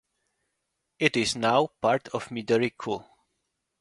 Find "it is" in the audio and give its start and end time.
0.97-1.35